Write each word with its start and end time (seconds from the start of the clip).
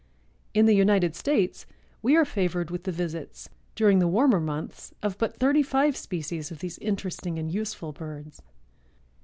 In 0.55 0.65
the 0.65 0.73
United 0.73 1.15
States 1.15 1.67
we 2.01 2.15
are 2.15 2.25
favored 2.25 2.71
with 2.71 2.85
the 2.85 2.91
visits, 2.91 3.49
during 3.75 3.99
the 3.99 4.07
warmer 4.07 4.39
months, 4.39 4.95
of 5.03 5.15
but 5.19 5.37
thirty 5.37 5.61
five 5.61 5.95
species 5.95 6.49
of 6.49 6.57
these 6.57 6.79
interesting 6.79 7.37
and 7.37 7.51
useful 7.53 7.91
birds. 7.91 8.41